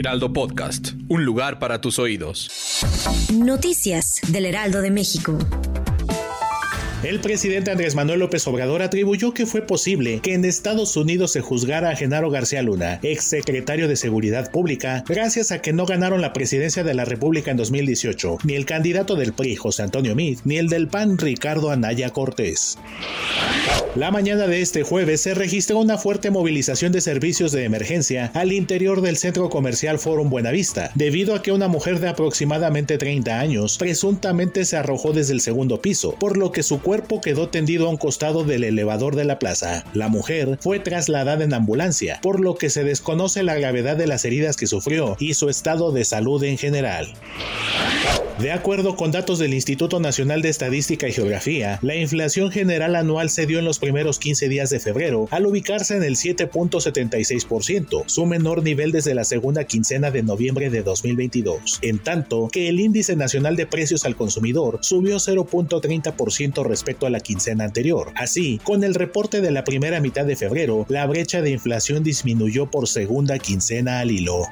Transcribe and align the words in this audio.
Heraldo 0.00 0.32
Podcast, 0.32 0.92
un 1.08 1.26
lugar 1.26 1.58
para 1.58 1.82
tus 1.82 1.98
oídos. 1.98 2.48
Noticias 3.34 4.22
del 4.28 4.46
Heraldo 4.46 4.80
de 4.80 4.90
México. 4.90 5.36
El 7.02 7.20
presidente 7.20 7.70
Andrés 7.70 7.94
Manuel 7.94 8.20
López 8.20 8.46
Obrador 8.46 8.80
atribuyó 8.80 9.34
que 9.34 9.44
fue 9.44 9.60
posible 9.60 10.20
que 10.20 10.32
en 10.32 10.46
Estados 10.46 10.96
Unidos 10.96 11.32
se 11.32 11.42
juzgara 11.42 11.90
a 11.90 11.96
Genaro 11.96 12.30
García 12.30 12.62
Luna, 12.62 12.98
ex 13.02 13.24
secretario 13.24 13.88
de 13.88 13.96
Seguridad 13.96 14.50
Pública, 14.50 15.04
gracias 15.06 15.52
a 15.52 15.60
que 15.60 15.74
no 15.74 15.84
ganaron 15.84 16.22
la 16.22 16.32
presidencia 16.32 16.82
de 16.82 16.94
la 16.94 17.04
República 17.04 17.50
en 17.50 17.58
2018, 17.58 18.38
ni 18.44 18.54
el 18.54 18.64
candidato 18.64 19.16
del 19.16 19.34
PRI, 19.34 19.56
José 19.56 19.82
Antonio 19.82 20.14
Meade, 20.14 20.40
ni 20.44 20.56
el 20.56 20.68
del 20.68 20.88
PAN, 20.88 21.18
Ricardo 21.18 21.70
Anaya 21.70 22.08
Cortés. 22.08 22.78
La 23.96 24.12
mañana 24.12 24.46
de 24.46 24.62
este 24.62 24.84
jueves 24.84 25.20
se 25.20 25.34
registró 25.34 25.78
una 25.78 25.98
fuerte 25.98 26.30
movilización 26.30 26.92
de 26.92 27.00
servicios 27.00 27.50
de 27.50 27.64
emergencia 27.64 28.30
al 28.34 28.52
interior 28.52 29.00
del 29.00 29.16
centro 29.16 29.50
comercial 29.50 29.98
Forum 29.98 30.30
Buenavista, 30.30 30.92
debido 30.94 31.34
a 31.34 31.42
que 31.42 31.50
una 31.50 31.66
mujer 31.66 31.98
de 31.98 32.08
aproximadamente 32.08 32.98
30 32.98 33.40
años 33.40 33.78
presuntamente 33.78 34.64
se 34.64 34.76
arrojó 34.76 35.12
desde 35.12 35.32
el 35.32 35.40
segundo 35.40 35.82
piso, 35.82 36.14
por 36.20 36.36
lo 36.36 36.52
que 36.52 36.62
su 36.62 36.80
cuerpo 36.80 37.20
quedó 37.20 37.48
tendido 37.48 37.88
a 37.88 37.90
un 37.90 37.96
costado 37.96 38.44
del 38.44 38.62
elevador 38.62 39.16
de 39.16 39.24
la 39.24 39.40
plaza. 39.40 39.84
La 39.92 40.08
mujer 40.08 40.56
fue 40.60 40.78
trasladada 40.78 41.42
en 41.42 41.52
ambulancia, 41.52 42.20
por 42.22 42.38
lo 42.38 42.54
que 42.54 42.70
se 42.70 42.84
desconoce 42.84 43.42
la 43.42 43.56
gravedad 43.56 43.96
de 43.96 44.06
las 44.06 44.24
heridas 44.24 44.56
que 44.56 44.68
sufrió 44.68 45.16
y 45.18 45.34
su 45.34 45.48
estado 45.48 45.90
de 45.90 46.04
salud 46.04 46.42
en 46.44 46.58
general. 46.58 47.12
De 48.40 48.52
acuerdo 48.52 48.96
con 48.96 49.12
datos 49.12 49.38
del 49.38 49.52
Instituto 49.52 50.00
Nacional 50.00 50.40
de 50.40 50.48
Estadística 50.48 51.06
y 51.06 51.12
Geografía, 51.12 51.78
la 51.82 51.94
inflación 51.96 52.50
general 52.50 52.96
anual 52.96 53.28
se 53.28 53.44
dio 53.44 53.58
en 53.58 53.66
los 53.66 53.78
primeros 53.78 54.18
15 54.18 54.48
días 54.48 54.70
de 54.70 54.80
febrero 54.80 55.28
al 55.30 55.44
ubicarse 55.44 55.94
en 55.94 56.02
el 56.02 56.16
7.76%, 56.16 58.04
su 58.06 58.24
menor 58.24 58.62
nivel 58.62 58.92
desde 58.92 59.14
la 59.14 59.24
segunda 59.24 59.64
quincena 59.64 60.10
de 60.10 60.22
noviembre 60.22 60.70
de 60.70 60.82
2022, 60.82 61.80
en 61.82 61.98
tanto 61.98 62.48
que 62.50 62.70
el 62.70 62.80
índice 62.80 63.14
nacional 63.14 63.56
de 63.56 63.66
precios 63.66 64.06
al 64.06 64.16
consumidor 64.16 64.78
subió 64.80 65.16
0.30% 65.16 66.64
respecto 66.64 67.04
a 67.04 67.10
la 67.10 67.20
quincena 67.20 67.64
anterior. 67.64 68.10
Así, 68.14 68.58
con 68.64 68.84
el 68.84 68.94
reporte 68.94 69.42
de 69.42 69.50
la 69.50 69.64
primera 69.64 70.00
mitad 70.00 70.24
de 70.24 70.36
febrero, 70.36 70.86
la 70.88 71.04
brecha 71.04 71.42
de 71.42 71.50
inflación 71.50 72.02
disminuyó 72.02 72.70
por 72.70 72.88
segunda 72.88 73.38
quincena 73.38 74.00
al 74.00 74.12
hilo. 74.12 74.46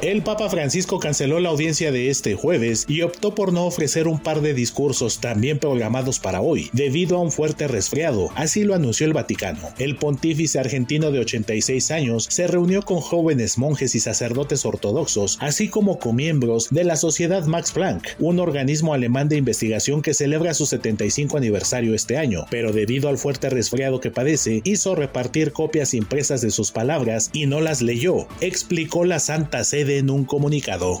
El 0.00 0.22
Papa 0.22 0.48
Francisco 0.48 1.00
canceló 1.00 1.40
la 1.40 1.48
audiencia 1.48 1.90
de 1.90 1.97
este 2.06 2.36
jueves 2.36 2.84
y 2.86 3.02
optó 3.02 3.34
por 3.34 3.52
no 3.52 3.66
ofrecer 3.66 4.06
un 4.06 4.20
par 4.20 4.40
de 4.40 4.54
discursos 4.54 5.20
también 5.20 5.58
programados 5.58 6.20
para 6.20 6.40
hoy, 6.40 6.70
debido 6.72 7.16
a 7.16 7.20
un 7.20 7.32
fuerte 7.32 7.66
resfriado, 7.66 8.30
así 8.36 8.62
lo 8.62 8.76
anunció 8.76 9.06
el 9.06 9.12
Vaticano. 9.12 9.58
El 9.78 9.96
pontífice 9.96 10.60
argentino 10.60 11.10
de 11.10 11.18
86 11.18 11.90
años 11.90 12.26
se 12.30 12.46
reunió 12.46 12.82
con 12.82 13.00
jóvenes 13.00 13.58
monjes 13.58 13.96
y 13.96 14.00
sacerdotes 14.00 14.64
ortodoxos, 14.64 15.38
así 15.40 15.68
como 15.68 15.98
con 15.98 16.14
miembros 16.14 16.68
de 16.70 16.84
la 16.84 16.96
Sociedad 16.96 17.44
Max 17.46 17.72
Planck, 17.72 18.16
un 18.20 18.38
organismo 18.38 18.94
alemán 18.94 19.28
de 19.28 19.36
investigación 19.36 20.02
que 20.02 20.14
celebra 20.14 20.54
su 20.54 20.66
75 20.66 21.36
aniversario 21.36 21.94
este 21.94 22.16
año, 22.16 22.46
pero 22.50 22.72
debido 22.72 23.08
al 23.08 23.18
fuerte 23.18 23.50
resfriado 23.50 24.00
que 24.00 24.10
padece, 24.10 24.60
hizo 24.64 24.94
repartir 24.94 25.52
copias 25.52 25.94
impresas 25.94 26.40
de 26.40 26.50
sus 26.50 26.70
palabras 26.70 27.30
y 27.32 27.46
no 27.46 27.60
las 27.60 27.82
leyó, 27.82 28.26
explicó 28.40 29.04
la 29.04 29.18
Santa 29.18 29.64
Sede 29.64 29.98
en 29.98 30.10
un 30.10 30.24
comunicado. 30.24 31.00